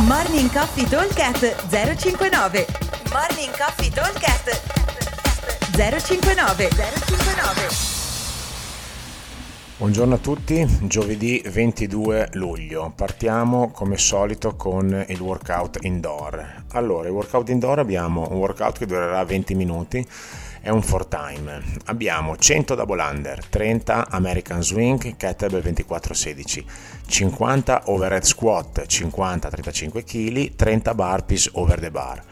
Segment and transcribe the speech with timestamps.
[0.00, 2.66] Morning Coffee Talkcast 059
[3.12, 4.62] Morning Coffee Talkcast
[5.76, 7.92] 059 059
[9.76, 12.90] Buongiorno a tutti, giovedì 22 luglio.
[12.96, 16.64] Partiamo come solito con il workout indoor.
[16.72, 20.06] Allora, il workout indoor abbiamo un workout che durerà 20 minuti
[20.62, 21.60] è un 4 time.
[21.86, 26.64] Abbiamo 100 double under, 30 American swing, kettlebell 24-16,
[27.06, 32.22] 50 overhead squat, 50-35 kg, 30 burpees over the bar.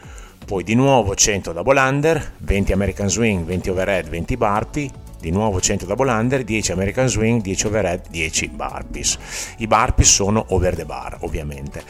[0.46, 5.60] Poi di nuovo 100 double under, 20 American swing, 20 overhead, 20 burpee, di nuovo
[5.60, 9.18] 100 double under, 10 American swing, 10 overhead, 10 burpees.
[9.58, 11.82] I burpees sono over the bar, ovviamente.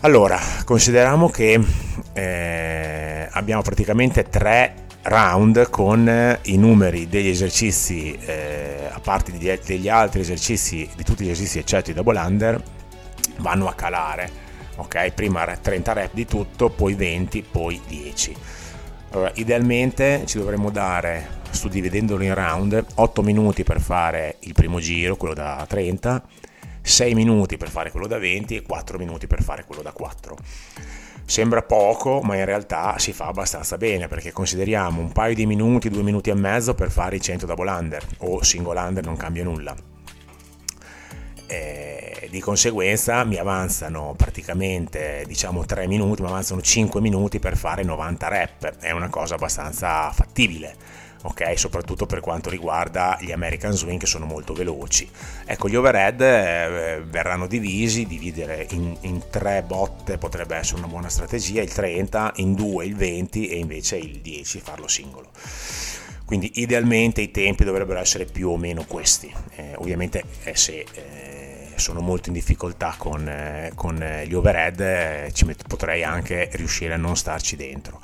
[0.00, 1.60] Allora, consideriamo che
[2.14, 9.88] eh, abbiamo praticamente tre round con eh, i numeri degli esercizi eh, a parte degli,
[9.88, 12.62] altri esercizi di tutti gli esercizi eccetto i double under
[13.38, 14.30] vanno a calare
[14.76, 15.12] ok?
[15.12, 18.36] Prima 30 rep di tutto poi 20 poi 10
[19.12, 25.16] allora idealmente ci dovremmo dare suddividendolo in round 8 minuti per fare il primo giro
[25.16, 26.22] quello da 30
[26.82, 30.36] 6 minuti per fare quello da 20 e 4 minuti per fare quello da 4
[31.30, 35.88] Sembra poco, ma in realtà si fa abbastanza bene perché consideriamo un paio di minuti,
[35.88, 39.44] due minuti e mezzo per fare i 100 double under o single under non cambia
[39.44, 39.72] nulla.
[41.46, 47.84] E di conseguenza mi avanzano praticamente diciamo 3 minuti, mi avanzano 5 minuti per fare
[47.84, 50.74] 90 rep, è una cosa abbastanza fattibile
[51.22, 51.58] ok?
[51.58, 55.08] Soprattutto per quanto riguarda gli American Swing che sono molto veloci.
[55.44, 61.08] Ecco, gli overhead eh, verranno divisi, dividere in, in, tre botte potrebbe essere una buona
[61.08, 65.30] strategia, il 30, in due il 20 e invece il 10 farlo singolo.
[66.24, 69.32] Quindi idealmente i tempi dovrebbero essere più o meno questi.
[69.56, 70.86] Eh, ovviamente eh, se
[71.80, 76.94] sono molto in difficoltà con, eh, con eh, gli overhead, eh, met- potrei anche riuscire
[76.94, 78.00] a non starci dentro.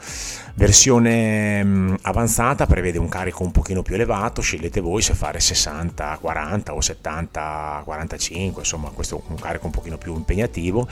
[0.55, 5.39] Versione mh, mm, avanzata prevede un carico un pochino più elevato, scegliete voi se fare
[5.39, 10.89] 60-40 o 70-45, insomma questo è un carico un pochino più impegnativo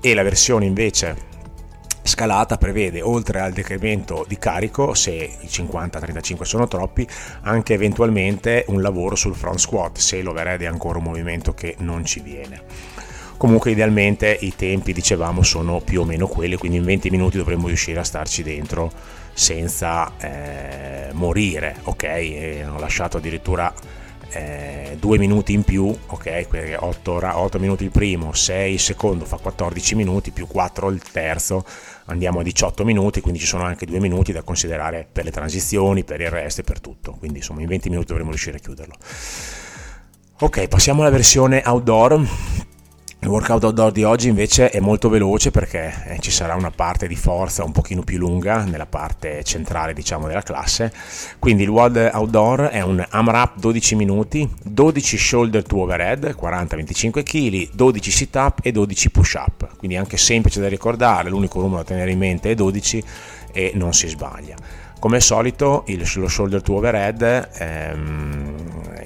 [0.00, 1.32] e la versione invece
[2.04, 7.06] scalata prevede, oltre al decremento di carico, se i 50-35 sono troppi,
[7.42, 12.04] anche eventualmente un lavoro sul front squat, se l'overhead è ancora un movimento che non
[12.04, 12.62] ci viene.
[13.36, 17.66] Comunque idealmente i tempi, dicevamo, sono più o meno quelli, quindi in 20 minuti dovremmo
[17.66, 18.92] riuscire a starci dentro
[19.32, 22.02] senza eh, morire, ok?
[22.04, 23.72] E ho lasciato addirittura
[24.30, 26.76] eh, due minuti in più, ok?
[26.78, 31.64] 8, 8 minuti il primo, 6 il secondo fa 14 minuti, più 4 il terzo,
[32.06, 36.04] andiamo a 18 minuti, quindi ci sono anche due minuti da considerare per le transizioni,
[36.04, 38.94] per il resto e per tutto, quindi insomma in 20 minuti dovremo riuscire a chiuderlo.
[40.40, 42.26] Ok, passiamo alla versione outdoor
[43.24, 47.08] il workout outdoor di oggi invece è molto veloce perché eh, ci sarà una parte
[47.08, 50.92] di forza un pochino più lunga nella parte centrale diciamo della classe.
[51.38, 57.70] Quindi il WOD outdoor è un AMRAP 12 minuti, 12 shoulder to overhead, 40-25 kg,
[57.72, 59.74] 12 sit up e 12 push up.
[59.78, 63.02] Quindi anche semplice da ricordare, l'unico numero da tenere in mente è 12
[63.52, 64.56] e non si sbaglia.
[65.00, 68.53] Come al solito lo shoulder to overhead ehm,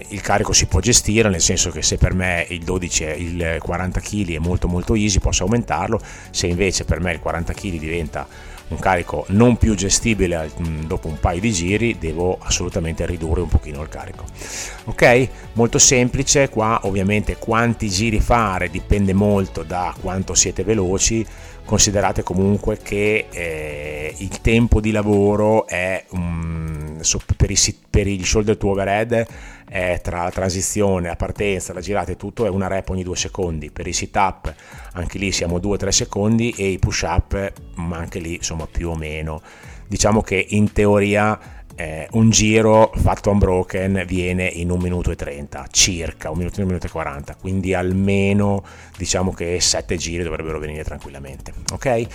[0.08, 3.56] il carico si può gestire, nel senso che se per me il 12 è il
[3.60, 6.00] 40 kg è molto molto easy, posso aumentarlo,
[6.30, 8.26] se invece per me il 40 kg diventa
[8.68, 13.48] un carico non più gestibile mm, dopo un paio di giri devo assolutamente ridurre un
[13.48, 14.24] pochino il carico.
[14.84, 15.28] Ok?
[15.54, 16.48] Molto semplice.
[16.48, 21.24] Qua ovviamente quanti giri fare dipende molto da quanto siete veloci.
[21.64, 26.02] Considerate comunque che eh, il tempo di lavoro è
[27.16, 27.56] um, per, i,
[27.88, 29.26] per il shoulder to overhead
[29.68, 33.16] è tra la transizione, la partenza, la girata e tutto è una rep ogni due
[33.16, 33.70] secondi.
[33.70, 34.52] Per i sit up
[34.92, 38.94] anche lì siamo 2-3 secondi e i push up ma anche lì insomma più o
[38.94, 39.42] meno.
[39.86, 45.66] Diciamo che in teoria eh, un giro fatto unbroken viene in 1 minuto e 30
[45.70, 48.64] circa, 1 minuto e 1 minuto e 40 quindi almeno
[48.96, 52.06] diciamo che 7 giri dovrebbero venire tranquillamente ok?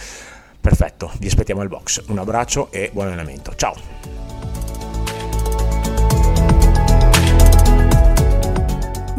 [0.60, 4.23] Perfetto, vi aspettiamo al box un abbraccio e buon allenamento ciao